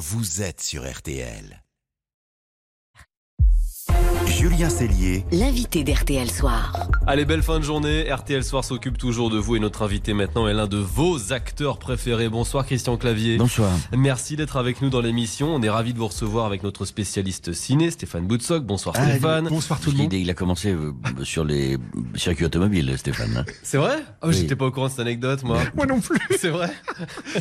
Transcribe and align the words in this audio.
vous 0.00 0.40
êtes 0.40 0.62
sur 0.62 0.90
RTL. 0.90 1.62
Julien 4.40 4.70
Cellier, 4.70 5.24
l'invité 5.32 5.84
d'RTL 5.84 6.30
Soir. 6.30 6.72
Allez, 7.06 7.26
belle 7.26 7.42
fin 7.42 7.58
de 7.58 7.64
journée. 7.64 8.10
RTL 8.10 8.42
Soir 8.42 8.64
s'occupe 8.64 8.96
toujours 8.96 9.28
de 9.28 9.36
vous 9.38 9.56
et 9.56 9.60
notre 9.60 9.82
invité 9.82 10.14
maintenant 10.14 10.48
est 10.48 10.54
l'un 10.54 10.66
de 10.66 10.78
vos 10.78 11.32
acteurs 11.34 11.78
préférés. 11.78 12.30
Bonsoir 12.30 12.64
Christian 12.64 12.96
Clavier. 12.96 13.36
Bonsoir. 13.36 13.70
Merci 13.94 14.36
d'être 14.36 14.56
avec 14.56 14.80
nous 14.80 14.88
dans 14.88 15.02
l'émission. 15.02 15.54
On 15.54 15.62
est 15.62 15.68
ravis 15.68 15.92
de 15.92 15.98
vous 15.98 16.06
recevoir 16.06 16.46
avec 16.46 16.62
notre 16.62 16.86
spécialiste 16.86 17.52
ciné, 17.52 17.90
Stéphane 17.90 18.26
Boutsock. 18.26 18.64
Bonsoir 18.64 18.94
Ah, 18.98 19.10
Stéphane. 19.10 19.48
Bonsoir 19.48 19.78
tout 19.78 19.90
le 19.90 19.96
Il, 19.96 20.02
monde. 20.04 20.12
il 20.14 20.30
a 20.30 20.34
commencé 20.34 20.70
euh, 20.70 20.92
sur 21.22 21.44
les 21.44 21.76
circuits 22.14 22.46
automobiles, 22.46 22.94
Stéphane. 22.96 23.44
C'est 23.62 23.76
vrai? 23.78 23.96
Oh, 24.22 24.28
Oui. 24.28 24.34
J'étais 24.34 24.56
pas 24.56 24.66
au 24.66 24.70
courant 24.70 24.86
de 24.86 24.90
cette 24.92 25.00
anecdote, 25.00 25.42
moi. 25.42 25.58
Moi 25.74 25.84
non 25.84 26.00
plus. 26.00 26.18
C'est 26.38 26.50
vrai? 26.50 26.70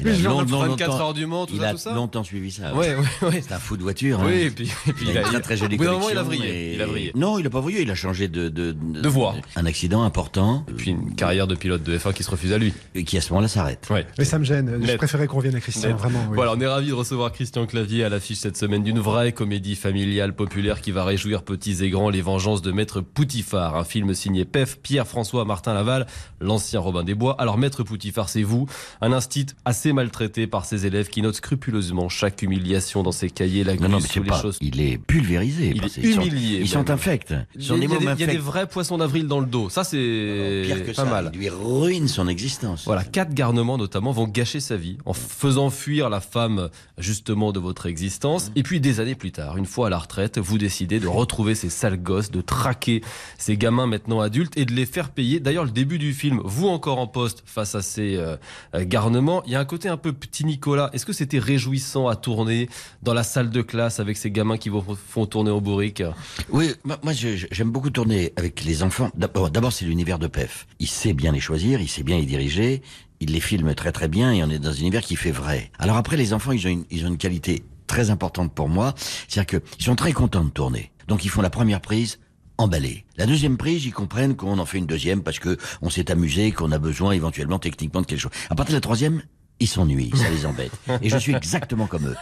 Il 0.01 0.07
a 0.09 0.13
je 0.13 0.19
viens 0.19 0.29
long- 0.31 0.43
de 0.43 0.51
long- 0.51 0.59
24 0.61 0.89
longtemps- 0.91 0.99
heures 1.05 1.13
du 1.13 1.25
Mans, 1.27 1.45
tout 1.45 1.53
il 1.55 1.61
ça, 1.61 1.69
a 1.69 1.71
tout 1.71 1.77
ça 1.77 1.93
longtemps 1.93 2.23
suivi 2.25 2.51
ça. 2.51 2.73
Ouais, 2.73 2.95
ouais, 2.95 3.27
ouais. 3.29 3.41
C'est 3.45 3.53
un 3.53 3.59
fou 3.59 3.77
de 3.77 3.83
voiture. 3.83 4.19
Oui, 4.25 4.33
hein. 4.33 4.45
et 4.47 4.49
puis, 4.51 4.69
et 4.87 4.93
puis 4.93 5.05
il 5.09 5.17
a 5.17 5.21
une 5.21 5.27
très 5.27 5.39
très 5.41 5.57
jolie 5.57 5.75
au 5.75 5.77
bout 5.77 5.85
d'un 5.85 5.91
moment, 5.91 6.05
collection. 6.07 6.23
il 6.31 6.33
a 6.33 6.37
vrillé. 6.37 6.71
et- 6.71 6.75
Il 6.75 6.81
a 6.81 6.88
vrillé. 6.89 7.11
Non, 7.15 7.39
il 7.39 7.47
a 7.47 7.49
pas 7.49 7.61
vrillé. 7.61 7.81
Il 7.81 7.91
a 7.91 7.95
changé 7.95 8.27
de 8.27 8.49
de, 8.49 8.71
De 8.71 9.07
voie. 9.09 9.35
Un 9.55 9.65
accident 9.65 10.03
important 10.03 10.65
Et 10.69 10.73
puis 10.73 10.91
une 10.91 11.15
carrière 11.15 11.47
de 11.47 11.55
pilote 11.55 11.83
de 11.83 11.97
F1 11.97 12.13
qui 12.13 12.23
se 12.23 12.31
refuse 12.31 12.51
à 12.53 12.57
lui. 12.57 12.73
euh, 12.95 13.03
qui 13.03 13.17
à 13.17 13.21
ce 13.21 13.29
moment-là 13.31 13.47
s'arrête. 13.47 13.87
Ouais. 13.89 14.05
Mais 14.17 14.25
ça 14.25 14.39
me 14.39 14.43
gêne. 14.43 14.69
Je 14.81 14.85
Net. 14.87 14.97
préférais 14.97 15.27
qu'on 15.27 15.37
revienne 15.37 15.55
à 15.55 15.59
Christian, 15.59 15.89
Net. 15.89 15.97
vraiment. 15.97 16.19
oui. 16.29 16.35
Voilà, 16.35 16.53
on 16.55 16.59
est 16.61 16.67
ravis 16.67 16.87
de 16.89 16.93
recevoir 16.93 17.31
Christian 17.31 17.65
Clavier 17.65 18.03
à 18.03 18.09
l'affiche 18.09 18.37
cette 18.39 18.57
semaine 18.57 18.83
d'une 18.83 18.99
vraie 18.99 19.31
comédie 19.31 19.75
familiale 19.75 20.33
populaire 20.35 20.81
qui 20.81 20.91
va 20.91 21.03
réjouir 21.03 21.43
petits 21.43 21.83
et 21.83 21.89
grands 21.89 22.09
Les 22.09 22.21
Vengeances 22.21 22.61
de 22.61 22.71
Maître 22.71 23.01
Poutifard, 23.01 23.75
un 23.77 23.83
film 23.83 24.13
signé 24.13 24.45
PEF, 24.45 24.79
Pierre-François 24.81 25.45
Martin 25.45 25.73
Laval, 25.73 26.07
l'ancien 26.41 26.79
Robin 26.79 27.03
des 27.03 27.15
Bois. 27.15 27.35
Alors 27.39 27.57
Maître 27.57 27.83
Poutifard, 27.83 28.29
c'est 28.29 28.43
vous, 28.43 28.67
un 29.01 29.11
instit 29.11 29.45
assez 29.65 29.93
maltraité 29.93 30.47
par 30.47 30.65
ses 30.65 30.85
élèves 30.85 31.09
qui 31.09 31.21
notent 31.21 31.35
scrupuleusement 31.35 32.09
chaque 32.09 32.41
humiliation 32.41 33.03
dans 33.03 33.11
ses 33.11 33.29
cahiers, 33.29 33.63
la 33.63 33.75
Non, 33.75 33.89
non, 33.89 33.97
mais 33.97 34.01
sous 34.01 34.13
c'est 34.13 34.19
les 34.21 34.25
pas. 34.29 34.41
choses. 34.41 34.57
Il 34.61 34.81
est 34.81 34.97
pulvérisé. 34.97 35.73
Il 35.75 35.83
est 35.83 35.97
humilié, 35.97 36.59
Ils 36.61 36.67
sont 36.67 36.78
même. 36.87 36.93
infects. 36.93 37.33
Il 37.55 37.61
y, 37.61 37.65
sont 37.65 37.75
a, 37.75 37.77
des 37.77 37.85
il 37.85 37.89
y 37.89 37.93
a 37.93 37.99
mômes 37.99 37.99
des, 37.99 38.05
il 38.05 38.09
y 38.09 38.11
a 38.11 38.15
des 38.15 38.23
infects. 38.33 38.43
vrais 38.43 38.67
poissons 38.67 38.97
d'avril 38.97 39.27
dans 39.27 39.39
le 39.39 39.45
dos. 39.45 39.69
Ça, 39.69 39.83
c'est 39.83 40.65
pas 40.87 40.93
ça, 40.93 41.05
mal. 41.05 41.31
il 41.33 41.39
lui 41.39 41.49
ruine 41.49 42.07
son 42.07 42.27
existence. 42.27 42.85
Voilà, 42.85 43.03
quatre 43.03 43.33
garnements 43.33 43.77
notamment 43.77 44.11
vont 44.11 44.27
gâcher 44.27 44.59
sa 44.59 44.75
vie 44.75 44.97
en 45.05 45.13
faisant 45.13 45.69
fuir 45.69 46.09
la 46.09 46.21
femme 46.21 46.69
justement 46.97 47.51
de 47.51 47.59
votre 47.59 47.85
existence. 47.85 48.51
Et 48.55 48.63
puis 48.63 48.79
des 48.79 48.99
années 48.99 49.15
plus 49.15 49.31
tard, 49.31 49.57
une 49.57 49.65
fois 49.65 49.87
à 49.87 49.89
la 49.89 49.97
retraite, 49.97 50.37
vous 50.37 50.57
décidez 50.57 50.99
de 50.99 51.07
retrouver 51.07 51.55
ces 51.55 51.69
sales 51.69 52.01
gosses, 52.01 52.31
de 52.31 52.41
traquer 52.41 53.01
ces 53.37 53.57
gamins 53.57 53.87
maintenant 53.87 54.19
adultes 54.21 54.57
et 54.57 54.65
de 54.65 54.73
les 54.73 54.85
faire 54.85 55.09
payer. 55.09 55.39
D'ailleurs, 55.39 55.65
le 55.65 55.71
début 55.71 55.99
du 55.99 56.13
film, 56.13 56.41
vous 56.43 56.67
encore 56.67 56.99
en 56.99 57.07
poste 57.07 57.43
face 57.45 57.75
à 57.75 57.81
ces 57.81 58.15
euh, 58.15 58.35
euh, 58.75 58.83
garnements, 58.85 59.43
il 59.45 59.51
y 59.51 59.55
a 59.55 59.59
un 59.59 59.65
côté 59.65 59.89
un 59.89 59.97
peu 59.97 60.13
petit 60.13 60.45
Nicolas. 60.45 60.89
Est-ce 60.93 61.05
que 61.05 61.13
c'était 61.13 61.39
réjouissant 61.39 62.07
à 62.07 62.15
tourner 62.15 62.69
dans 63.03 63.13
la 63.13 63.23
salle 63.23 63.49
de 63.49 63.61
classe 63.61 63.99
avec 63.99 64.17
ces 64.17 64.31
gamins 64.31 64.57
qui 64.57 64.69
vous 64.69 64.83
font 65.07 65.25
tourner 65.25 65.51
au 65.51 65.61
bourrique? 65.61 66.03
Oui, 66.49 66.68
moi 66.85 67.13
j'aime 67.13 67.71
beaucoup 67.71 67.89
tourner 67.89 68.33
avec 68.35 68.63
les 68.63 68.83
enfants. 68.83 69.11
D'abord, 69.15 69.73
c'est 69.73 69.85
l'univers 69.85 70.19
de 70.19 70.27
PEF. 70.27 70.67
Il 70.79 70.87
sait 70.87 71.13
bien 71.13 71.31
les 71.31 71.39
choisir, 71.39 71.81
il 71.81 71.89
sait 71.89 72.03
bien 72.03 72.17
les 72.17 72.25
diriger, 72.25 72.81
il 73.19 73.31
les 73.31 73.39
filme 73.39 73.73
très 73.75 73.91
très 73.91 74.07
bien 74.07 74.31
et 74.31 74.43
on 74.43 74.49
est 74.49 74.59
dans 74.59 74.71
un 74.71 74.75
univers 74.75 75.01
qui 75.01 75.15
fait 75.15 75.31
vrai. 75.31 75.71
Alors 75.79 75.97
après, 75.97 76.17
les 76.17 76.33
enfants, 76.33 76.51
ils 76.51 76.65
ont 76.67 76.71
une, 76.71 76.85
ils 76.89 77.05
ont 77.05 77.09
une 77.09 77.17
qualité 77.17 77.63
très 77.87 78.09
importante 78.09 78.53
pour 78.53 78.69
moi, 78.69 78.93
c'est-à-dire 79.27 79.61
qu'ils 79.61 79.85
sont 79.85 79.95
très 79.95 80.13
contents 80.13 80.43
de 80.43 80.49
tourner. 80.49 80.91
Donc 81.07 81.25
ils 81.25 81.29
font 81.29 81.41
la 81.41 81.49
première 81.49 81.81
prise 81.81 82.19
emballée. 82.57 83.05
La 83.17 83.25
deuxième 83.25 83.57
prise, 83.57 83.85
ils 83.85 83.93
comprennent 83.93 84.35
qu'on 84.35 84.59
en 84.59 84.65
fait 84.65 84.77
une 84.77 84.85
deuxième 84.85 85.23
parce 85.23 85.39
que 85.39 85.57
on 85.81 85.89
s'est 85.89 86.11
amusé, 86.11 86.51
qu'on 86.51 86.71
a 86.71 86.77
besoin 86.77 87.13
éventuellement 87.13 87.57
techniquement 87.57 88.01
de 88.01 88.05
quelque 88.05 88.19
chose. 88.19 88.31
À 88.49 88.55
partir 88.55 88.73
de 88.73 88.77
la 88.77 88.81
troisième, 88.81 89.23
ils 89.59 89.67
s'ennuient, 89.67 90.11
ça 90.15 90.29
les 90.29 90.45
embête. 90.45 90.71
Et 91.01 91.09
je 91.09 91.17
suis 91.17 91.33
exactement 91.33 91.87
comme 91.87 92.07
eux. 92.07 92.15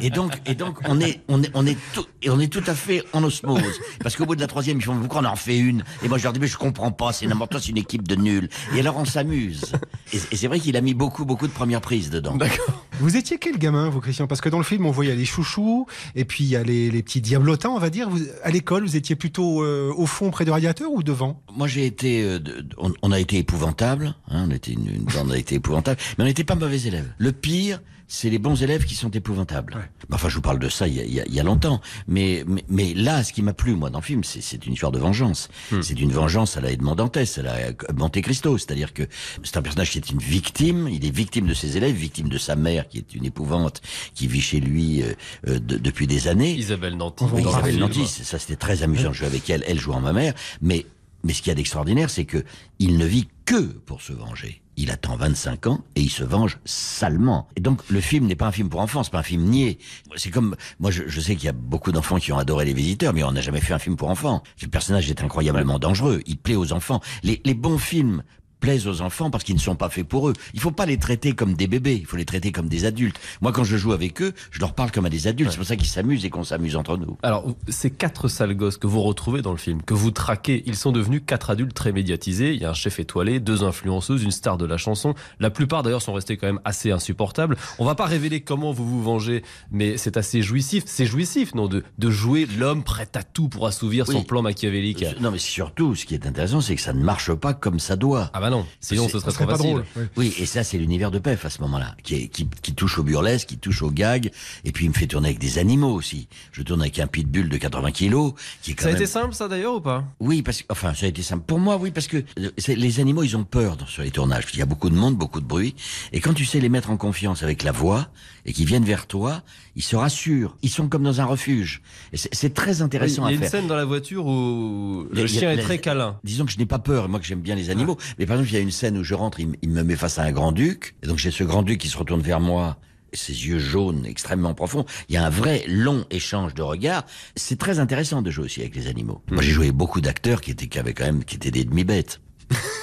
Et 0.00 0.10
donc, 0.10 0.32
et 0.46 0.54
donc, 0.54 0.78
on 0.88 1.00
est, 1.00 1.20
on 1.28 1.42
est, 1.42 1.50
on 1.54 1.66
est 1.66 1.76
tout, 1.92 2.04
et 2.22 2.30
on 2.30 2.40
est 2.40 2.52
tout 2.52 2.62
à 2.66 2.74
fait 2.74 3.04
en 3.12 3.22
osmose. 3.22 3.80
Parce 4.02 4.16
qu'au 4.16 4.26
bout 4.26 4.36
de 4.36 4.40
la 4.40 4.46
troisième, 4.46 4.78
ils 4.78 4.82
font, 4.82 4.96
pourquoi 4.96 5.20
on 5.20 5.24
en 5.24 5.36
fait 5.36 5.58
une? 5.58 5.84
Et 6.02 6.08
moi, 6.08 6.18
je 6.18 6.24
leur 6.24 6.32
dis, 6.32 6.40
mais 6.40 6.46
je 6.46 6.56
comprends 6.56 6.92
pas, 6.92 7.12
c'est 7.12 7.26
n'importe 7.26 7.52
quoi, 7.52 7.60
c'est 7.60 7.70
une 7.70 7.78
équipe 7.78 8.08
de 8.08 8.14
nuls. 8.14 8.48
Et 8.74 8.80
alors, 8.80 8.96
on 8.96 9.04
s'amuse. 9.04 9.72
Et, 10.12 10.16
et 10.30 10.36
c'est 10.36 10.46
vrai 10.46 10.60
qu'il 10.60 10.76
a 10.76 10.80
mis 10.80 10.94
beaucoup, 10.94 11.24
beaucoup 11.24 11.46
de 11.46 11.52
premières 11.52 11.80
prises 11.80 12.10
dedans. 12.10 12.36
D'accord. 12.36 12.86
Vous 13.00 13.16
étiez 13.16 13.38
quel 13.38 13.58
gamin, 13.58 13.88
vous, 13.88 14.00
Christian? 14.00 14.26
Parce 14.26 14.40
que 14.40 14.48
dans 14.48 14.58
le 14.58 14.64
film, 14.64 14.86
on 14.86 14.90
voyait 14.90 15.14
les 15.14 15.24
chouchous, 15.24 15.86
et 16.14 16.24
puis 16.24 16.44
il 16.44 16.50
y 16.50 16.56
a 16.56 16.62
les, 16.62 16.90
les 16.90 17.02
petits 17.02 17.20
diablotins, 17.20 17.70
on 17.70 17.78
va 17.78 17.90
dire. 17.90 18.08
Vous, 18.08 18.20
à 18.42 18.50
l'école, 18.50 18.84
vous 18.84 18.96
étiez 18.96 19.16
plutôt 19.16 19.62
euh, 19.62 19.92
au 19.96 20.06
fond, 20.06 20.30
près 20.30 20.44
du 20.44 20.50
radiateur, 20.50 20.90
ou 20.90 21.02
devant? 21.02 21.42
Moi, 21.54 21.66
j'ai 21.66 21.86
été, 21.86 22.22
euh, 22.22 22.38
on, 22.78 22.92
on 23.02 23.12
a 23.12 23.18
été 23.18 23.38
épouvantable, 23.38 24.14
hein, 24.30 24.46
on 24.48 24.50
était 24.50 24.72
une, 24.72 24.88
une 24.88 25.04
bande 25.04 25.32
a 25.32 25.38
été 25.38 25.56
épouvantable, 25.56 25.98
mais 26.16 26.24
on 26.24 26.26
n'était 26.26 26.44
pas 26.44 26.54
mauvais 26.62 26.80
élèves. 26.82 27.12
Le 27.18 27.32
pire, 27.32 27.80
c'est 28.08 28.28
les 28.28 28.38
bons 28.38 28.62
élèves 28.62 28.84
qui 28.84 28.94
sont 28.94 29.08
épouvantables. 29.10 29.74
Ouais. 29.74 29.88
Bah, 30.10 30.16
Enfin, 30.16 30.28
je 30.28 30.34
vous 30.34 30.42
parle 30.42 30.58
de 30.58 30.68
ça 30.68 30.86
il 30.86 30.94
y 30.96 31.00
a, 31.00 31.04
il 31.04 31.14
y 31.14 31.20
a- 31.20 31.24
il 31.26 31.34
y 31.34 31.40
a 31.40 31.42
longtemps, 31.42 31.80
mais, 32.06 32.44
mais, 32.46 32.62
mais 32.68 32.92
là, 32.92 33.24
ce 33.24 33.32
qui 33.32 33.40
m'a 33.40 33.54
plu 33.54 33.74
moi 33.74 33.88
dans 33.88 34.00
le 34.00 34.04
film, 34.04 34.22
c'est 34.22 34.66
une 34.66 34.74
histoire 34.74 34.92
de 34.92 34.98
vengeance. 34.98 35.48
C'est 35.80 35.98
une 35.98 36.12
vengeance 36.12 36.58
à 36.58 36.60
la 36.60 36.70
Edmond 36.72 36.94
Dantès, 36.94 37.38
à 37.38 37.42
la 37.42 37.56
Monte 37.96 38.20
Cristo, 38.20 38.58
c'est-à-dire 38.58 38.92
que 38.92 39.04
c'est 39.42 39.56
un 39.56 39.62
personnage 39.62 39.90
qui 39.92 39.98
est 39.98 40.10
une 40.10 40.18
victime. 40.18 40.88
Il 40.88 41.06
est 41.06 41.14
victime 41.14 41.46
de 41.46 41.54
ses 41.54 41.78
élèves, 41.78 41.94
victime 41.94 42.28
de 42.28 42.36
sa 42.38 42.54
mère 42.54 42.86
qui 42.88 42.98
est 42.98 43.14
une 43.14 43.24
épouvante, 43.24 43.80
qui 44.14 44.26
vit 44.26 44.42
chez 44.42 44.60
lui 44.60 45.02
euh, 45.02 45.14
euh, 45.48 45.58
de- 45.58 45.78
depuis 45.78 46.06
des 46.06 46.28
années. 46.28 46.52
Isabelle 46.54 46.96
Nanty. 46.98 47.24
Isabelle. 47.38 47.78
Nanty, 47.78 48.06
ça 48.06 48.38
c'était 48.38 48.56
très 48.56 48.82
amusant 48.82 49.08
de 49.08 49.14
jouer 49.14 49.26
avec 49.28 49.48
elle, 49.48 49.64
elle 49.66 49.80
jouant 49.80 50.00
ma 50.00 50.12
mère, 50.12 50.34
mais, 50.60 50.84
mais 51.24 51.32
ce 51.32 51.42
qu'il 51.42 51.50
y 51.50 51.52
a 51.52 51.54
d'extraordinaire, 51.54 52.10
c'est 52.10 52.24
que 52.24 52.44
il 52.78 52.98
ne 52.98 53.04
vit 53.04 53.28
que 53.44 53.60
pour 53.60 54.02
se 54.02 54.12
venger. 54.12 54.60
Il 54.76 54.90
attend 54.90 55.16
25 55.16 55.66
ans 55.66 55.84
et 55.96 56.00
il 56.00 56.08
se 56.08 56.24
venge 56.24 56.58
salement. 56.64 57.46
Et 57.56 57.60
donc 57.60 57.82
le 57.90 58.00
film 58.00 58.26
n'est 58.26 58.36
pas 58.36 58.46
un 58.46 58.52
film 58.52 58.70
pour 58.70 58.80
enfants, 58.80 59.02
c'est 59.02 59.12
pas 59.12 59.18
un 59.18 59.22
film 59.22 59.44
niais. 59.44 59.78
C'est 60.16 60.30
comme 60.30 60.56
moi 60.80 60.90
je, 60.90 61.20
sais 61.20 61.36
qu'il 61.36 61.44
y 61.44 61.48
a 61.48 61.52
beaucoup 61.52 61.92
d'enfants 61.92 62.18
qui 62.18 62.32
ont 62.32 62.38
adoré 62.38 62.64
les 62.64 62.72
visiteurs, 62.72 63.12
mais 63.12 63.22
on 63.22 63.32
n'a 63.32 63.42
jamais 63.42 63.60
fait 63.60 63.74
un 63.74 63.78
film 63.78 63.96
pour 63.96 64.08
enfants. 64.08 64.42
Le 64.62 64.68
personnage 64.68 65.10
est 65.10 65.22
incroyablement 65.22 65.78
dangereux, 65.78 66.22
il 66.26 66.38
plaît 66.38 66.56
aux 66.56 66.72
enfants. 66.72 67.00
Les 67.22 67.54
bons 67.54 67.78
films 67.78 68.22
plaisent 68.62 68.86
aux 68.86 69.00
enfants 69.02 69.28
parce 69.30 69.42
qu'ils 69.44 69.56
ne 69.56 69.60
sont 69.60 69.74
pas 69.74 69.90
faits 69.90 70.06
pour 70.08 70.28
eux. 70.28 70.32
Il 70.54 70.60
faut 70.60 70.70
pas 70.70 70.86
les 70.86 70.96
traiter 70.96 71.32
comme 71.32 71.54
des 71.54 71.66
bébés, 71.66 71.96
il 72.00 72.06
faut 72.06 72.16
les 72.16 72.24
traiter 72.24 72.52
comme 72.52 72.68
des 72.68 72.84
adultes. 72.86 73.18
Moi, 73.42 73.50
quand 73.52 73.64
je 73.64 73.76
joue 73.76 73.92
avec 73.92 74.22
eux, 74.22 74.32
je 74.52 74.60
leur 74.60 74.72
parle 74.72 74.90
comme 74.92 75.04
à 75.04 75.10
des 75.10 75.26
adultes. 75.26 75.50
C'est 75.50 75.56
pour 75.58 75.66
ça 75.66 75.76
qu'ils 75.76 75.88
s'amusent 75.88 76.24
et 76.24 76.30
qu'on 76.30 76.44
s'amuse 76.44 76.76
entre 76.76 76.96
nous. 76.96 77.18
Alors, 77.24 77.44
ces 77.68 77.90
quatre 77.90 78.28
sales 78.28 78.54
gosses 78.54 78.78
que 78.78 78.86
vous 78.86 79.02
retrouvez 79.02 79.42
dans 79.42 79.50
le 79.50 79.58
film, 79.58 79.82
que 79.82 79.94
vous 79.94 80.12
traquez, 80.12 80.62
ils 80.66 80.76
sont 80.76 80.92
devenus 80.92 81.22
quatre 81.26 81.50
adultes 81.50 81.74
très 81.74 81.90
médiatisés. 81.92 82.52
Il 82.54 82.62
y 82.62 82.64
a 82.64 82.70
un 82.70 82.74
chef 82.74 83.00
étoilé, 83.00 83.40
deux 83.40 83.64
influenceuses, 83.64 84.22
une 84.22 84.30
star 84.30 84.56
de 84.58 84.64
la 84.64 84.76
chanson. 84.76 85.14
La 85.40 85.50
plupart 85.50 85.82
d'ailleurs 85.82 86.00
sont 86.02 86.12
restés 86.12 86.36
quand 86.36 86.46
même 86.46 86.60
assez 86.64 86.92
insupportables. 86.92 87.56
On 87.80 87.84
va 87.84 87.96
pas 87.96 88.06
révéler 88.06 88.42
comment 88.42 88.72
vous 88.72 88.86
vous 88.88 89.02
vengez, 89.02 89.42
mais 89.72 89.96
c'est 89.96 90.16
assez 90.16 90.40
jouissif. 90.40 90.84
C'est 90.86 91.06
jouissif, 91.06 91.54
non, 91.56 91.66
de, 91.66 91.82
de 91.98 92.10
jouer 92.10 92.46
l'homme 92.58 92.84
prêt 92.84 93.08
à 93.14 93.24
tout 93.24 93.48
pour 93.48 93.66
assouvir 93.66 94.06
son 94.06 94.18
Oui. 94.18 94.24
plan 94.24 94.42
machiavélique. 94.42 95.04
Non, 95.20 95.32
mais 95.32 95.38
surtout, 95.38 95.96
ce 95.96 96.06
qui 96.06 96.14
est 96.14 96.26
intéressant, 96.28 96.60
c'est 96.60 96.76
que 96.76 96.80
ça 96.80 96.92
ne 96.92 97.02
marche 97.02 97.32
pas 97.34 97.54
comme 97.54 97.80
ça 97.80 97.96
doit. 97.96 98.30
Ah 98.34 98.40
bah 98.40 98.50
non, 98.52 98.66
sinon 98.80 99.08
ce 99.08 99.18
serait 99.18 99.32
trop 99.32 99.46
pas 99.46 99.56
facile. 99.56 99.70
drôle. 99.70 99.84
oui. 99.96 100.02
Oui, 100.16 100.34
et 100.38 100.46
ça, 100.46 100.62
c'est 100.64 100.78
l'univers 100.78 101.10
de 101.10 101.18
PEF 101.18 101.44
à 101.44 101.50
ce 101.50 101.60
moment-là, 101.62 101.94
qui, 102.02 102.28
qui, 102.28 102.46
qui 102.62 102.74
touche 102.74 102.98
au 102.98 103.02
burlesque, 103.02 103.48
qui 103.48 103.58
touche 103.58 103.82
au 103.82 103.90
gag, 103.90 104.30
et 104.64 104.72
puis 104.72 104.84
il 104.84 104.88
me 104.88 104.94
fait 104.94 105.06
tourner 105.06 105.28
avec 105.28 105.38
des 105.38 105.58
animaux 105.58 105.92
aussi. 105.92 106.28
Je 106.52 106.62
tourne 106.62 106.80
avec 106.82 106.98
un 106.98 107.06
pitbull 107.06 107.48
de 107.48 107.56
80 107.56 107.90
kilos, 107.92 108.34
qui 108.62 108.72
est 108.72 108.74
quand 108.74 108.82
Ça 108.82 108.88
a 108.88 108.92
même... 108.92 109.00
été 109.02 109.06
simple 109.10 109.34
ça 109.34 109.48
d'ailleurs 109.48 109.74
ou 109.76 109.80
pas? 109.80 110.04
Oui, 110.20 110.42
parce 110.42 110.62
que, 110.62 110.66
enfin, 110.70 110.94
ça 110.94 111.06
a 111.06 111.08
été 111.08 111.22
simple. 111.22 111.44
Pour 111.46 111.58
moi, 111.58 111.76
oui, 111.78 111.90
parce 111.90 112.06
que 112.06 112.18
euh, 112.38 112.50
les 112.68 113.00
animaux, 113.00 113.22
ils 113.22 113.36
ont 113.36 113.44
peur 113.44 113.76
dans- 113.76 113.86
sur 113.86 114.02
les 114.02 114.10
tournages. 114.10 114.44
Il 114.52 114.58
y 114.58 114.62
a 114.62 114.66
beaucoup 114.66 114.90
de 114.90 114.94
monde, 114.96 115.16
beaucoup 115.16 115.40
de 115.40 115.46
bruit. 115.46 115.74
Et 116.12 116.20
quand 116.20 116.34
tu 116.34 116.44
sais 116.44 116.60
les 116.60 116.68
mettre 116.68 116.90
en 116.90 116.96
confiance 116.96 117.42
avec 117.42 117.62
la 117.62 117.72
voix, 117.72 118.08
et 118.44 118.52
qu'ils 118.52 118.66
viennent 118.66 118.84
vers 118.84 119.06
toi, 119.06 119.42
ils 119.76 119.82
se 119.84 119.94
rassurent. 119.94 120.56
Ils 120.62 120.68
sont 120.70 120.88
comme 120.88 121.04
dans 121.04 121.20
un 121.20 121.24
refuge. 121.24 121.80
C'est- 122.12 122.52
très 122.54 122.76
Il 122.78 122.82
intéressant 122.82 123.28
y 123.28 123.32
a 123.32 123.36
une 123.36 123.44
scène 123.48 123.66
dans 123.68 123.76
la 123.76 123.84
voiture 123.84 124.26
où 124.26 125.06
Il 125.12 125.16
le 125.16 125.22
il 125.22 125.24
a- 125.24 125.26
chien 125.40 125.50
est 125.52 125.56
la- 125.56 125.62
très 125.62 125.78
câlin. 125.78 126.18
Disons 126.24 126.44
que 126.44 126.50
je 126.52 126.58
n'ai 126.58 126.66
pas 126.66 126.80
peur, 126.80 127.08
moi 127.08 127.20
que 127.20 127.24
j'aime 127.26 127.40
bien 127.40 127.54
les 127.54 127.70
animaux. 127.70 127.96
Mais 128.18 128.26
par 128.26 128.34
exemple, 128.36 128.41
il 128.50 128.54
y 128.54 128.56
a 128.56 128.60
une 128.60 128.70
scène 128.70 128.98
où 128.98 129.04
je 129.04 129.14
rentre, 129.14 129.40
il, 129.40 129.70
me 129.70 129.82
met 129.82 129.96
face 129.96 130.18
à 130.18 130.22
un 130.22 130.32
grand-duc, 130.32 130.94
et 131.02 131.06
donc 131.06 131.18
j'ai 131.18 131.30
ce 131.30 131.44
grand-duc 131.44 131.80
qui 131.80 131.88
se 131.88 131.96
retourne 131.96 132.20
vers 132.20 132.40
moi, 132.40 132.78
ses 133.12 133.32
yeux 133.32 133.58
jaunes 133.58 134.06
extrêmement 134.06 134.54
profonds. 134.54 134.84
Il 135.08 135.14
y 135.14 135.18
a 135.18 135.24
un 135.24 135.30
vrai 135.30 135.64
long 135.68 136.04
échange 136.10 136.54
de 136.54 136.62
regards. 136.62 137.04
C'est 137.36 137.58
très 137.58 137.78
intéressant 137.78 138.22
de 138.22 138.30
jouer 138.30 138.46
aussi 138.46 138.60
avec 138.60 138.74
les 138.74 138.86
animaux. 138.86 139.22
Moi, 139.30 139.42
j'ai 139.42 139.50
joué 139.50 139.66
avec 139.66 139.76
beaucoup 139.76 140.00
d'acteurs 140.00 140.40
qui 140.40 140.50
étaient, 140.50 140.66
qui 140.66 140.78
avaient 140.78 140.94
quand 140.94 141.04
même, 141.04 141.24
qui 141.24 141.36
étaient 141.36 141.50
des 141.50 141.64
demi-bêtes. 141.64 142.20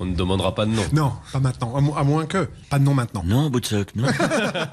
On 0.00 0.04
ne 0.06 0.14
demandera 0.14 0.54
pas 0.54 0.64
de 0.64 0.70
nom. 0.70 0.82
Non, 0.92 1.12
pas 1.32 1.40
maintenant. 1.40 1.74
À, 1.76 1.80
mo- 1.80 1.94
à 1.96 2.04
moins 2.04 2.24
que. 2.26 2.48
Pas 2.70 2.78
de 2.78 2.84
nom 2.84 2.94
maintenant. 2.94 3.22
Non, 3.26 3.50
Boutsock, 3.50 3.96
non. 3.96 4.06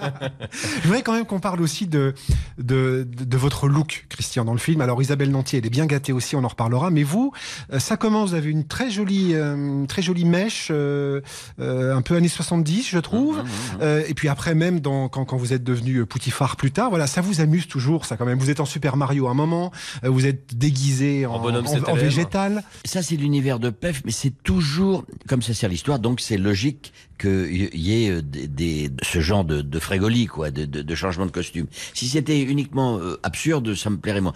Je 0.54 0.82
voudrais 0.84 1.02
quand 1.02 1.14
même 1.14 1.26
qu'on 1.26 1.40
parle 1.40 1.62
aussi 1.62 1.88
de, 1.88 2.14
de, 2.60 3.08
de, 3.10 3.24
de 3.24 3.38
votre 3.38 3.68
look, 3.68 4.06
Christian, 4.10 4.46
dans 4.46 4.54
le 4.54 4.60
film. 4.60 4.82
Alors, 4.82 5.02
Isabelle 5.02 5.32
Nanty, 5.32 5.58
elle 5.58 5.66
est 5.66 5.70
bien 5.72 5.88
gâtée 5.88 6.14
aussi, 6.14 6.36
on 6.36 6.44
en 6.44 6.48
reparlera. 6.48 6.92
Mais 6.92 7.02
vous, 7.04 7.32
euh, 7.74 7.80
ça 7.80 7.98
commence, 7.98 8.30
vous 8.30 8.36
avez 8.36 8.52
une 8.52 8.66
très 8.68 8.92
jolie, 8.92 9.32
euh, 9.34 9.86
très 9.88 10.04
jolie 10.04 10.26
mèche, 10.26 10.68
euh, 10.72 11.22
euh, 11.60 11.96
un 11.96 12.02
peu 12.04 12.16
années 12.16 12.28
70, 12.28 12.88
je 12.88 13.00
trouve. 13.00 13.44
Euh, 13.82 14.04
et 14.08 14.14
puis 14.14 14.28
après, 14.30 14.54
même 14.54 14.80
dans, 14.80 15.10
quand, 15.10 15.26
quand 15.26 15.38
vous 15.38 15.54
êtes 15.54 15.64
devenu 15.64 16.06
Poutifard 16.06 16.56
plus 16.56 16.72
tard, 16.72 16.90
voilà, 16.92 17.08
ça 17.08 17.22
vous 17.22 17.42
amuse 17.42 17.68
toujours, 17.68 18.06
ça 18.06 18.16
quand 18.16 18.26
même. 18.26 18.38
Vous 18.38 18.52
êtes 18.52 18.60
en 18.60 18.66
Super 18.66 18.96
Mario 18.96 19.28
à 19.28 19.32
un 19.32 19.36
moment, 19.36 19.72
euh, 20.04 20.10
vous 20.10 20.28
êtes 20.28 20.56
déguisé 20.56 21.26
en, 21.26 21.34
En 21.34 21.40
bonhomme 21.40 21.66
en, 21.66 21.74
sept 21.74 21.84
en 21.90 21.94
élèves. 21.94 22.04
végétal. 22.04 22.64
Ça, 22.86 23.02
c'est 23.02 23.16
l'univers 23.16 23.58
de 23.60 23.72
PEF, 23.72 24.04
mais 24.06 24.12
c'est 24.12 24.25
c'est 24.26 24.44
toujours, 24.44 25.06
comme 25.28 25.44
ça 25.44 25.54
sert 25.54 25.70
l'histoire, 25.70 26.00
donc 26.00 26.20
c'est 26.20 26.38
logique 26.38 26.94
qu'il 27.20 27.70
y 27.76 28.04
ait 28.06 28.10
euh, 28.10 28.22
des, 28.24 28.48
des- 28.48 28.90
ce 29.04 29.20
genre 29.20 29.46
de, 29.46 29.62
de 29.62 29.80
frégolie, 29.80 30.26
quoi, 30.26 30.50
de, 30.50 30.66
de, 30.66 30.82
de 30.82 30.96
changement 30.96 31.28
de 31.28 31.32
costume. 31.32 31.68
Si 31.94 32.08
c'était 32.08 32.42
uniquement 32.42 32.98
euh, 32.98 33.20
absurde, 33.22 33.76
ça 33.76 33.92
me 33.92 33.98
plairait 33.98 34.22
moins. 34.22 34.34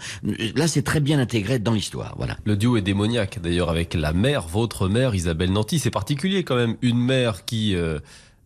Là, 0.54 0.68
c'est 0.68 0.82
très 0.82 1.00
bien 1.00 1.18
intégré 1.18 1.58
dans 1.58 1.72
l'histoire, 1.72 2.14
voilà. 2.16 2.36
Le 2.44 2.56
duo 2.56 2.76
est 2.76 2.82
démoniaque 2.82 3.40
d'ailleurs 3.42 3.68
avec 3.68 3.94
la 3.94 4.12
mère, 4.12 4.46
votre 4.46 4.88
mère 4.88 5.14
Isabelle 5.16 5.50
Nanty. 5.52 5.80
C'est 5.80 5.90
particulier 5.90 6.44
quand 6.44 6.56
même, 6.56 6.76
une 6.82 6.98
mère 6.98 7.44
qui, 7.44 7.74
euh, 7.74 7.98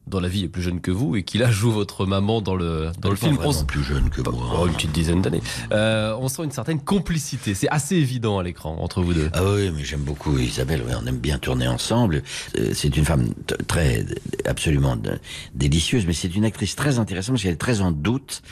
dans 0.06 0.20
la 0.20 0.28
vie, 0.28 0.44
est 0.44 0.48
plus 0.48 0.62
jeune 0.62 0.80
que 0.80 0.90
vous 0.90 1.16
et 1.16 1.22
qui 1.22 1.38
là 1.38 1.50
joue 1.50 1.70
votre 1.72 2.04
maman 2.06 2.40
dans 2.42 2.54
le, 2.56 2.90
dans 3.00 3.10
le 3.10 3.16
film. 3.16 3.36
vraiment 3.36 3.64
plus 3.64 3.82
jeune 3.82 4.10
que 4.10 4.20
moi. 4.22 4.58
Oh, 4.60 4.66
une 4.66 4.74
petite 4.74 4.92
dizaine 4.92 5.22
d'années. 5.22 5.40
Euh, 5.72 6.14
on 6.20 6.28
sent 6.28 6.44
une 6.44 6.50
certaine 6.52 6.80
complicité. 6.80 7.54
C'est 7.54 7.68
assez 7.70 7.96
évident 7.96 8.38
à 8.38 8.42
l'écran 8.42 8.76
entre 8.80 9.02
vous 9.02 9.14
deux. 9.14 9.30
Ah 9.32 9.42
oui, 9.44 9.70
mais 9.74 9.82
j'aime 9.84 10.02
beaucoup 10.02 10.36
Isabelle. 10.38 10.82
oui, 10.86 10.92
on 11.02 11.06
aime 11.06 11.18
bien 11.18 11.38
tourner 11.38 11.66
ensemble. 11.68 12.22
Euh, 12.58 12.70
C'est 12.74 12.96
une 12.96 13.04
femme 13.04 13.28
très, 13.66 14.04
absolument 14.44 14.96
délicieuse, 15.54 16.06
mais 16.06 16.12
c'est 16.12 16.34
une 16.34 16.44
actrice 16.44 16.76
très 16.76 16.98
intéressante 16.98 17.34
parce 17.34 17.42
qu'elle 17.42 17.52
est 17.54 17.56
très 17.56 17.80
en 17.80 17.90
doute. 17.92 18.42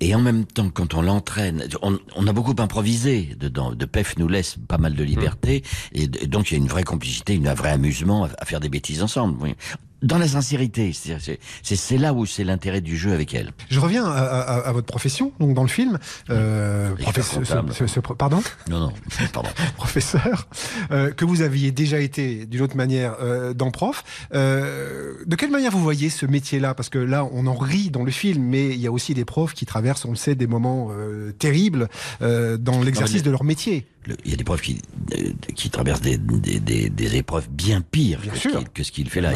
Et 0.00 0.16
en 0.16 0.20
même 0.20 0.44
temps, 0.46 0.68
quand 0.68 0.94
on 0.94 1.02
l'entraîne, 1.02 1.64
on, 1.80 1.96
on 2.16 2.26
a 2.26 2.32
beaucoup 2.32 2.60
improvisé 2.60 3.36
dedans. 3.38 3.72
De 3.72 3.84
Pef 3.84 4.16
nous 4.18 4.26
laisse 4.26 4.56
pas 4.66 4.76
mal 4.76 4.94
de 4.96 5.04
liberté, 5.04 5.62
et, 5.92 6.08
d- 6.08 6.26
donc 6.26 6.50
il 6.50 6.54
y 6.54 6.56
a 6.56 6.60
une 6.60 6.66
vraie 6.68 6.82
complicité, 6.82 7.34
une- 7.34 7.46
un 7.46 7.54
vrai 7.54 7.70
amusement 7.70 8.24
à, 8.24 8.30
à 8.38 8.44
faire 8.44 8.58
des 8.58 8.68
bêtises 8.68 9.00
ensemble. 9.04 9.36
oui. 9.40 9.54
Dans 10.02 10.18
la 10.18 10.26
sincérité, 10.28 10.92
c'est- 10.92 11.96
là 11.98 12.12
où 12.12 12.26
c'est 12.26 12.44
l'intérêt 12.44 12.80
du 12.80 12.96
jeu 12.96 13.12
avec 13.12 13.34
elle. 13.34 13.52
Je 13.70 13.78
reviens 13.80 14.04
à, 14.04 14.18
à- 14.20 14.58
à 14.68 14.72
votre 14.72 14.86
profession, 14.86 15.32
donc 15.40 15.54
dans 15.54 15.62
le 15.62 15.68
film. 15.68 15.98
Euh, 16.30 16.90
Expert 16.96 17.12
professe- 17.12 17.34
comptable. 17.48 17.72
ce- 17.72 17.86
ce- 17.86 17.94
ce- 17.94 18.00
pardon 18.00 18.42
Non, 18.68 18.80
non, 18.80 18.92
pardon. 19.32 19.50
professeur, 19.76 20.48
euh, 20.90 21.10
que 21.12 21.24
vous 21.24 21.42
aviez 21.42 21.70
déjà 21.72 22.00
été 22.00 22.46
d'une 22.46 22.62
autre 22.62 22.76
manière 22.76 23.14
euh, 23.20 23.54
dans 23.54 23.70
prof. 23.70 24.02
Euh, 24.34 25.14
de 25.26 25.36
quelle 25.36 25.50
manière 25.50 25.70
vous 25.72 25.82
voyez 25.82 26.10
ce 26.10 26.26
métier-là? 26.26 26.74
Parce 26.74 26.88
que 26.88 26.98
là, 26.98 27.26
on 27.32 27.46
en 27.46 27.54
rit 27.54 27.90
dans 27.90 28.02
le 28.04 28.10
film, 28.10 28.42
mais 28.42 28.68
il 28.70 28.80
y 28.80 28.86
a 28.86 28.92
aussi 28.92 29.14
des 29.14 29.24
profs 29.24 29.54
qui 29.54 29.66
traversent, 29.66 30.04
on 30.04 30.10
le 30.10 30.16
sait, 30.16 30.34
des 30.34 30.46
moments 30.46 30.88
euh, 30.90 31.32
terribles 31.32 31.88
euh, 32.22 32.56
dans 32.56 32.82
l'exercice 32.82 33.16
mais- 33.16 33.22
de 33.22 33.30
leur 33.30 33.44
métier. 33.44 33.86
Il 34.24 34.30
y 34.30 34.34
a 34.34 34.36
des 34.36 34.44
profs 34.44 34.62
qui, 34.62 34.80
euh, 35.14 35.30
qui 35.54 35.70
traversent 35.70 36.00
des, 36.00 36.16
des, 36.18 36.58
des, 36.60 36.90
des 36.90 37.16
épreuves 37.16 37.48
bien 37.50 37.80
pires 37.80 38.18
Bien 38.20 38.32
que, 38.32 38.38
sûr. 38.38 38.50
Ce 38.52 38.56
qu'il, 38.58 38.68
que 38.70 38.82
ce 38.82 38.92
qu'il 38.92 39.08
fait 39.10 39.20
là. 39.20 39.32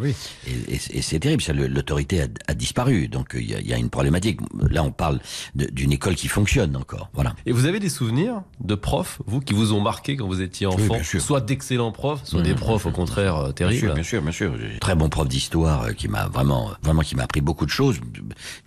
Oui. 0.00 0.14
Et, 0.46 0.74
et- 0.74 0.98
et 0.98 1.02
c'est 1.02 1.18
terrible, 1.20 1.42
ça, 1.42 1.52
l'autorité 1.52 2.22
a, 2.22 2.26
a 2.46 2.54
disparu, 2.54 3.08
donc 3.08 3.32
il 3.34 3.50
y, 3.50 3.54
a, 3.54 3.60
il 3.60 3.66
y 3.66 3.74
a 3.74 3.76
une 3.76 3.90
problématique. 3.90 4.40
Là, 4.70 4.82
on 4.82 4.90
parle 4.92 5.20
d'une 5.54 5.92
école 5.92 6.14
qui 6.14 6.28
fonctionne 6.28 6.74
encore. 6.76 7.10
Voilà. 7.12 7.34
Et 7.46 7.52
vous 7.52 7.66
avez 7.66 7.80
des 7.80 7.88
souvenirs 7.90 8.42
de 8.60 8.74
profs, 8.74 9.20
vous, 9.26 9.40
qui 9.40 9.52
vous 9.54 9.72
ont 9.72 9.80
marqué 9.80 10.16
quand 10.16 10.26
vous 10.26 10.40
étiez 10.40 10.66
enfant 10.66 10.94
bien 10.94 11.02
sûr. 11.02 11.20
Soit 11.20 11.40
d'excellents 11.42 11.92
profs, 11.92 12.24
soit 12.24 12.40
Mmh, 12.40 12.42
des 12.44 12.52
mmh, 12.54 12.56
profs 12.56 12.86
au 12.86 12.90
contraire 12.92 13.36
euh, 13.36 13.44
Bien 13.46 13.52
terribles. 13.52 13.78
sûr, 13.80 13.94
bien 13.94 14.02
sûr, 14.02 14.22
bien 14.22 14.32
sûr. 14.32 14.54
Très 14.80 14.94
bon 14.94 15.08
prof 15.08 15.28
d'histoire 15.28 15.82
euh, 15.84 15.92
qui 15.92 16.08
m'a 16.08 16.28
vraiment, 16.28 16.70
vraiment 16.82 17.02
qui 17.02 17.14
m'a 17.16 17.24
appris 17.24 17.40
beaucoup 17.40 17.66
de 17.66 17.70
choses. 17.70 18.00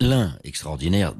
L'un 0.00 0.36
extraordinaire 0.44 1.14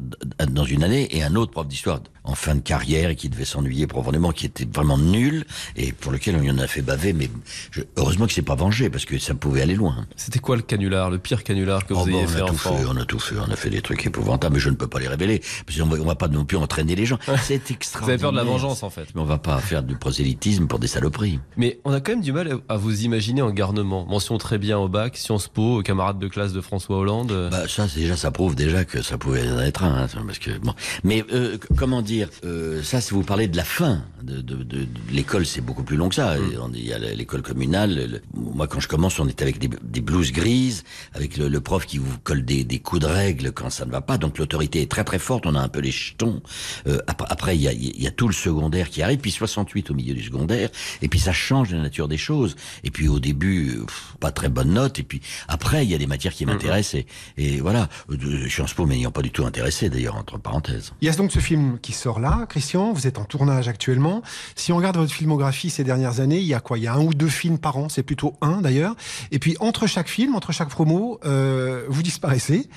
dans 0.49 0.65
une 0.65 0.85
année 0.85 1.09
et 1.17 1.23
un 1.23 1.35
autre 1.35 1.51
prof 1.53 1.67
d'histoire 1.67 2.01
en 2.25 2.35
fin 2.35 2.55
de 2.55 2.61
carrière 2.61 3.11
et 3.11 3.17
qui 3.17 3.29
devait 3.29 3.45
s'ennuyer 3.45 3.87
profondément, 3.87 4.31
qui 4.33 4.47
était 4.47 4.67
vraiment 4.73 4.99
nul 4.99 5.45
et 5.77 5.93
pour 5.93 6.13
lequel 6.13 6.37
on 6.37 6.43
y 6.43 6.51
en 6.51 6.59
a 6.59 6.67
fait 6.67 6.83
baver. 6.83 7.13
Mais 7.13 7.29
je- 7.71 7.83
heureusement 7.97 8.27
que 8.27 8.33
c'est 8.33 8.43
pas 8.43 8.55
vengé 8.55 8.91
parce 8.91 9.05
que 9.05 9.19
ça 9.19 9.35
pouvait 9.35 9.63
aller 9.63 9.75
loin. 9.75 10.07
C'était 10.17 10.39
quoi 10.39 10.57
le 10.57 10.63
canular, 10.63 11.11
le 11.11 11.19
pire 11.19 11.43
canular 11.45 11.85
que 11.87 11.95
vous 11.95 12.01
Oh, 12.03 12.05
bah, 12.07 12.13
ayez 12.13 12.25
on 12.25 12.29
fait 12.29 12.43
a 12.43 12.47
tout 12.47 12.57
fait, 12.57 12.69
on 12.89 12.97
a 12.97 13.05
tout 13.05 13.19
fait, 13.19 13.35
on 13.39 13.51
a 13.51 13.57
fait 13.57 13.71
des 13.71 13.83
trucs 13.83 14.07
épouvantables, 14.07 14.55
mais 14.55 14.61
je 14.61 14.71
ne 14.71 14.77
peux 14.77 14.87
pas 14.87 14.99
les 15.01 15.09
révéler, 15.09 15.41
parce 15.67 15.79
qu'on 15.79 15.87
va, 15.87 15.97
on 16.01 16.05
va 16.05 16.15
pas 16.15 16.29
non 16.29 16.45
plus 16.45 16.57
entraîner 16.57 16.95
les 16.95 17.07
gens. 17.07 17.19
C'est 17.43 17.57
Vous 17.67 17.73
extraordinaire. 17.73 18.15
avez 18.15 18.21
peur 18.21 18.33
de 18.33 18.37
la 18.37 18.45
vengeance 18.45 18.83
en 18.83 18.91
fait. 18.91 19.07
Mais 19.15 19.21
on 19.21 19.25
va 19.25 19.39
pas 19.39 19.59
faire 19.59 19.83
du 19.83 19.97
prosélytisme 19.97 20.67
pour 20.67 20.79
des 20.79 20.87
saloperies. 20.87 21.41
Mais 21.57 21.81
on 21.85 21.93
a 21.93 22.01
quand 22.01 22.13
même 22.13 22.21
du 22.23 22.33
mal 22.33 22.59
à 22.69 22.77
vous 22.77 23.03
imaginer 23.03 23.43
en 23.43 23.51
garnement. 23.51 24.07
Mention 24.07 24.39
très 24.39 24.59
bien 24.59 24.79
au 24.79 24.89
bac, 24.89 25.17
Sciences 25.17 25.49
Po, 25.49 25.83
camarade 25.83 26.19
de 26.19 26.29
classe 26.29 26.53
de 26.53 26.61
François 26.61 26.99
Hollande. 26.99 27.49
Bah 27.51 27.67
ça, 27.69 27.87
déjà, 27.95 28.17
ça 28.17 28.31
prouve 28.31 28.55
déjà 28.55 28.85
que 28.85 29.03
ça 29.03 29.19
pouvait 29.19 29.49
en 29.51 29.61
être 29.61 29.83
un, 29.85 30.05
hein, 30.05 30.25
parce 30.27 30.39
que 30.39 30.57
bon. 30.59 30.75
Mais 31.05 31.25
euh, 31.33 31.59
comment 31.77 32.01
dire, 32.03 32.12
euh, 32.45 32.83
ça, 32.83 33.01
si 33.01 33.15
vous 33.15 33.23
parlez 33.23 33.49
de 33.49 33.57
la 33.57 33.65
fin 33.65 34.05
de, 34.23 34.41
de, 34.41 34.57
de- 34.57 34.85
de 34.85 34.87
l'école, 35.11 35.45
c'est 35.47 35.61
beaucoup 35.61 35.83
plus 35.83 35.97
long 35.97 36.09
que 36.09 36.15
ça. 36.15 36.37
On- 36.63 36.71
Il 36.73 36.85
y 36.87 36.93
a 36.93 36.99
l'école 36.99 37.43
communale. 37.43 37.95
le- 37.95 38.23
moi, 38.35 38.67
quand 38.67 38.81
je 38.81 38.89
commence, 38.89 39.19
on 39.21 39.29
est 39.29 39.41
avec 39.43 39.59
des, 39.59 39.69
des 39.83 40.01
blouses 40.01 40.33
grises, 40.33 40.85
avec 41.15 41.37
le, 41.37 41.49
le 41.49 41.61
prof 41.61 41.87
qui 41.87 41.99
vous 41.99 42.17
colle 42.25 42.45
des, 42.45 42.65
des 42.65 42.79
coups 42.79 43.03
de 43.03 43.07
règle 43.07 43.53
quand 43.53 43.71
ça 43.71 43.85
ne 43.85 43.91
va 43.91 44.01
pas. 44.01 44.19
Donc 44.19 44.39
l'autorité 44.39 44.83
est 44.83 44.91
très 44.91 45.05
très 45.05 45.19
forte. 45.19 45.47
On 45.47 45.55
a 45.55 45.61
un 45.61 45.69
peu 45.69 45.81
les 45.81 45.91
jetons. 45.91 46.43
Euh, 46.87 46.99
ap- 47.07 47.27
après, 47.29 47.57
il 47.57 47.63
y 47.63 47.69
a, 47.69 47.73
il 47.73 48.01
y 48.03 48.07
a 48.07 48.11
tout 48.11 48.29
le 48.29 48.35
secondaire 48.35 48.89
qui 48.91 49.03
arrive, 49.03 49.19
puis 49.19 49.31
68 49.31 49.91
au 49.91 49.95
milieu 49.95 50.15
du 50.15 50.23
secondaire, 50.23 50.71
et 51.03 51.09
puis 51.09 51.19
ça 51.21 51.33
change 51.33 51.73
la 51.73 51.79
nature 51.81 52.09
des 52.09 52.17
choses. 52.19 52.57
Et 52.85 52.91
puis 52.91 53.09
au 53.09 53.19
début, 53.21 53.79
pff, 53.87 54.15
pas 54.21 54.33
très 54.33 54.49
bonne 54.49 54.73
note, 54.73 54.99
et 54.99 55.03
puis 55.03 55.21
après, 55.49 55.85
il 55.85 55.91
y 55.91 55.95
a 55.95 55.99
des 55.99 56.07
matières 56.07 56.33
qui 56.33 56.47
m'intéressent, 56.47 56.95
et, 56.95 57.07
et 57.37 57.61
voilà. 57.61 57.89
Euh, 58.11 58.49
Sciences 58.49 58.75
Po 58.75 58.87
m'ayant 58.87 59.11
pas 59.11 59.23
du 59.23 59.31
tout 59.31 59.45
intéressé, 59.45 59.89
d'ailleurs, 59.91 60.17
entre 60.17 60.39
parenthèses. 60.39 60.93
Il 61.01 61.07
y 61.07 61.11
a 61.11 61.15
donc 61.15 61.33
ce 61.33 61.39
film 61.39 61.79
qui 61.81 61.93
sort 62.03 62.19
là, 62.21 62.47
Christian, 62.49 62.93
vous 62.93 63.07
êtes 63.07 63.19
en 63.19 63.25
tournage 63.25 63.69
actuellement. 63.69 64.23
Si 64.57 64.73
on 64.73 64.77
regarde 64.77 64.97
votre 64.97 65.13
filmographie 65.13 65.71
ces 65.71 65.85
dernières 65.85 66.19
années, 66.21 66.39
il 66.41 66.47
y 66.47 66.55
a 66.55 66.61
quoi? 66.61 66.77
Il 66.79 66.85
y 66.85 66.89
a 66.89 66.95
un 66.95 67.01
ou 67.01 67.15
deux 67.15 67.29
films 67.29 67.59
par 67.59 67.77
an, 67.77 67.89
c'est 67.89 68.03
plutôt 68.03 68.35
un 68.43 68.61
d'ailleurs. 68.61 68.97
Et 69.31 69.39
puis 69.39 69.57
entre 69.61 69.87
chaque 69.87 70.09
film, 70.09 70.35
entre 70.35 70.53
chaque 70.53 70.69
promo, 70.69 71.21
euh, 71.25 71.85
vous 71.89 72.03
disparaissez. 72.03 72.69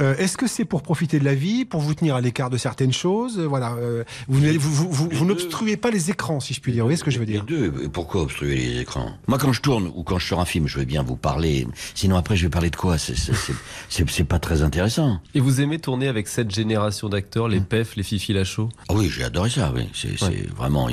Euh, 0.00 0.14
Est-ce 0.16 0.36
que 0.36 0.46
c'est 0.46 0.64
pour 0.64 0.82
profiter 0.82 1.18
de 1.18 1.24
la 1.24 1.34
vie, 1.34 1.64
pour 1.64 1.80
vous 1.80 1.92
tenir 1.92 2.14
à 2.14 2.20
l'écart 2.20 2.50
de 2.50 2.56
certaines 2.56 2.92
choses? 2.92 3.40
Euh, 3.40 3.48
Voilà, 3.48 3.72
euh, 3.72 4.04
vous, 4.28 4.38
n'allez- 4.38 4.56
vous, 4.56 4.72
vous, 4.72 4.88
vous, 4.92 5.08
vous 5.10 5.24
n'obstruez 5.24 5.76
pas 5.76 5.90
les 5.90 6.08
écrans, 6.10 6.38
si 6.38 6.54
je 6.54 6.60
puis 6.60 6.70
dire. 6.70 6.84
Vous 6.84 6.88
voyez 6.88 6.96
ce 6.96 7.02
que 7.02 7.10
je 7.10 7.18
veux 7.18 7.26
dire? 7.26 7.44
Les 7.48 7.56
deux. 7.56 7.88
Pourquoi 7.88 8.22
obstruer 8.22 8.54
les 8.54 8.80
écrans? 8.82 9.10
Moi, 9.26 9.38
quand 9.38 9.52
je 9.52 9.60
tourne 9.60 9.90
ou 9.96 10.04
quand 10.04 10.20
je 10.20 10.26
sors 10.28 10.38
un 10.40 10.44
film, 10.44 10.68
je 10.68 10.78
vais 10.78 10.84
bien 10.86 11.02
vous 11.02 11.16
parler. 11.16 11.66
Sinon, 11.96 12.16
après, 12.16 12.36
je 12.36 12.44
vais 12.44 12.50
parler 12.50 12.70
de 12.70 12.76
quoi? 12.76 12.96
C'est- 12.96 14.24
pas 14.28 14.38
très 14.38 14.62
intéressant. 14.62 15.18
Et 15.34 15.40
vous 15.40 15.60
aimez 15.60 15.78
tourner 15.80 16.06
avec 16.06 16.28
cette 16.28 16.54
génération 16.54 17.08
d'acteurs, 17.08 17.48
les 17.48 17.60
PEF, 17.60 17.96
les 17.96 18.02
Fifi 18.04 18.32
Lachaud? 18.32 18.67
Ah 18.88 18.94
oui, 18.94 19.08
j'ai 19.08 19.24
adoré 19.24 19.50
ça. 19.50 19.72
Oui, 19.74 19.88
c'est 19.94 20.48
vraiment, 20.56 20.88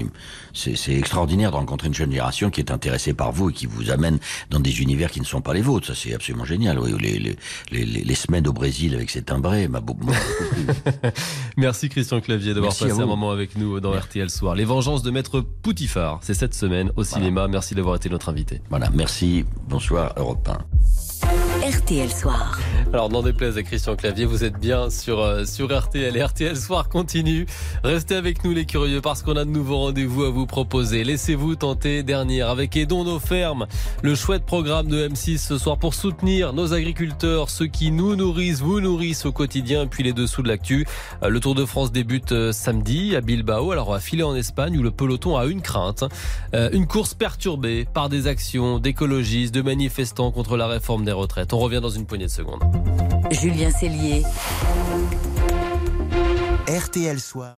c'est 0.53 0.75
extraordinaire 0.93 1.51
de 1.51 1.55
rencontrer 1.57 1.87
une 1.87 1.93
jeune 1.93 2.11
génération 2.11 2.49
qui 2.49 2.61
est 2.61 2.71
intéressée 2.71 3.13
par 3.13 3.31
vous 3.31 3.49
et 3.49 3.53
qui 3.53 3.65
vous 3.65 3.89
amène 3.91 4.19
dans 4.49 4.59
des 4.59 4.81
univers 4.81 5.11
qui 5.11 5.19
ne 5.19 5.25
sont 5.25 5.41
pas 5.41 5.53
les 5.53 5.61
vôtres. 5.61 5.87
Ça, 5.87 5.93
c'est 5.95 6.13
absolument 6.13 6.45
génial. 6.45 6.79
Oui, 6.79 6.93
les, 6.99 7.19
les, 7.19 7.35
les, 7.71 7.85
les- 7.85 8.03
les 8.03 8.15
semaines 8.15 8.47
au 8.47 8.53
Brésil 8.53 8.93
avec 8.95 9.09
ces 9.09 9.21
timbrés 9.23 9.67
m'a 9.67 9.79
beaucoup. 9.81 10.11
Merci 11.57 11.89
Christian 11.89 12.21
Clavier 12.21 12.53
d'avoir 12.53 12.71
passé 12.75 12.91
un 12.91 13.05
moment 13.05 13.31
avec 13.31 13.55
nous 13.57 13.79
dans 13.79 13.91
RTL 13.91 14.29
Soir. 14.29 14.55
Les 14.55 14.65
Vengeances 14.65 15.03
de 15.03 15.11
Maître 15.11 15.41
Poutifard, 15.41 16.19
c'est 16.21 16.33
cette 16.33 16.53
semaine 16.53 16.91
au 16.95 17.03
cinéma. 17.03 17.47
Merci 17.47 17.75
d'avoir 17.75 17.95
été 17.95 18.09
notre 18.09 18.29
invité. 18.29 18.61
voilà, 18.69 18.89
merci. 18.93 19.45
Bonsoir, 19.67 20.13
Europe 20.17 20.47
1. 20.47 21.67
RTL 21.69 22.11
Soir. 22.11 22.57
Alors, 22.95 23.09
n'en 23.09 23.23
déplaise 23.23 23.57
à 23.57 23.63
Christian 23.63 23.97
Clavier, 23.97 24.23
vous 24.23 24.45
êtes 24.45 24.57
bien 24.57 24.89
sur, 24.89 25.19
euh, 25.19 25.43
sur 25.43 25.77
RTL. 25.77 26.17
RTL 26.17 26.55
Soir 26.55 26.87
continue. 26.87 27.45
Restez 27.83 28.15
avec 28.15 28.45
nous, 28.45 28.53
les 28.53 28.63
curieux, 28.63 29.01
parce 29.01 29.21
qu'on 29.21 29.35
a 29.35 29.43
de 29.43 29.49
nouveaux 29.49 29.79
rendez-vous 29.79 30.23
à 30.23 30.29
vous 30.29 30.45
proposer. 30.45 31.03
Laissez-vous 31.03 31.57
tenter 31.57 32.03
dernière 32.03 32.49
avec 32.49 32.77
Aidons 32.77 33.03
nos 33.03 33.19
fermes, 33.19 33.67
le 34.01 34.15
chouette 34.15 34.45
programme 34.45 34.87
de 34.87 35.09
M6 35.09 35.39
ce 35.39 35.57
soir 35.57 35.77
pour 35.77 35.93
soutenir 35.93 36.53
nos 36.53 36.71
agriculteurs, 36.71 37.49
ceux 37.49 37.67
qui 37.67 37.91
nous 37.91 38.15
nourrissent, 38.15 38.61
vous 38.61 38.79
nourrissent 38.79 39.25
au 39.25 39.33
quotidien, 39.33 39.87
puis 39.87 40.01
les 40.01 40.13
dessous 40.13 40.41
de 40.41 40.47
l'actu. 40.47 40.87
Euh, 41.21 41.27
Le 41.27 41.41
Tour 41.41 41.53
de 41.53 41.65
France 41.65 41.91
débute 41.91 42.31
euh, 42.31 42.53
samedi 42.53 43.13
à 43.17 43.19
Bilbao. 43.19 43.73
Alors, 43.73 43.89
on 43.89 43.91
va 43.91 43.99
filer 43.99 44.23
en 44.23 44.37
Espagne 44.37 44.77
où 44.77 44.81
le 44.81 44.91
peloton 44.91 45.35
a 45.35 45.43
une 45.47 45.61
crainte. 45.61 46.05
Une 46.53 46.87
course 46.87 47.13
perturbée 47.13 47.85
par 47.93 48.07
des 48.07 48.27
actions 48.27 48.79
d'écologistes, 48.79 49.53
de 49.53 49.61
manifestants 49.61 50.31
contre 50.31 50.55
la 50.55 50.67
réforme 50.67 51.03
des 51.03 51.11
retraites. 51.11 51.51
On 51.51 51.59
revient 51.59 51.81
dans 51.81 51.89
une 51.89 52.05
poignée 52.05 52.27
de 52.27 52.31
secondes. 52.31 52.84
Julien 53.31 53.71
Cellier. 53.71 54.23
RTL 56.67 57.19
Soir. 57.19 57.54